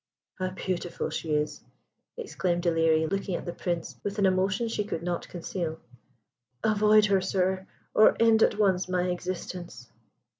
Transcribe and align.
"How 0.39 0.49
beautiful 0.49 1.11
she 1.11 1.29
is!" 1.35 1.63
exclaimed 2.17 2.63
Ilerie, 2.63 3.05
looking 3.05 3.35
at 3.35 3.45
the 3.45 3.53
Prince 3.53 3.99
with 4.03 4.17
an 4.17 4.25
emotion 4.25 4.67
she 4.67 4.83
could 4.83 5.03
not 5.03 5.27
conceal. 5.29 5.79
"Avoid 6.63 7.05
her, 7.05 7.21
sir, 7.21 7.67
or 7.93 8.17
end 8.19 8.41
at 8.41 8.57
once 8.57 8.89
my 8.89 9.03
existence." 9.11 9.91